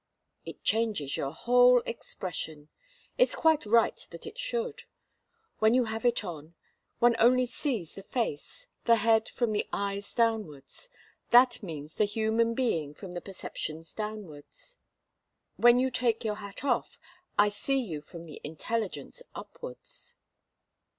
"It 0.47 0.63
changes 0.63 1.15
your 1.15 1.29
whole 1.29 1.81
expression. 1.85 2.69
It's 3.19 3.35
quite 3.35 3.67
right 3.67 3.97
that 4.09 4.25
it 4.25 4.39
should. 4.39 4.85
When 5.59 5.75
you 5.75 5.83
have 5.83 6.05
it 6.05 6.23
on, 6.23 6.55
one 6.97 7.15
only 7.19 7.45
sees 7.45 7.93
the 7.93 8.01
face 8.01 8.65
the 8.85 8.95
head 8.95 9.29
from 9.29 9.51
the 9.51 9.67
eyes 9.71 10.15
downwards 10.15 10.89
that 11.29 11.61
means 11.61 11.93
the 11.93 12.05
human 12.05 12.55
being 12.55 12.95
from 12.95 13.11
the 13.11 13.21
perceptions 13.21 13.93
downwards. 13.93 14.79
When 15.57 15.77
you 15.77 15.91
take 15.91 16.23
your 16.25 16.37
hat 16.41 16.65
off, 16.65 16.97
I 17.37 17.49
see 17.49 17.77
you 17.79 18.01
from 18.01 18.23
the 18.23 18.41
intelligence 18.43 19.21
upwards." 19.35 20.15